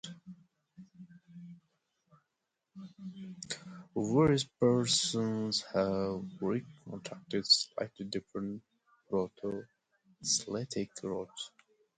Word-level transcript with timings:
Various 3.95 4.45
persons 4.59 5.61
have 5.75 6.23
reconstructed 6.41 7.45
slightly 7.45 8.05
different 8.07 8.63
proto-Celtic 9.11 10.89
roots. 11.03 11.51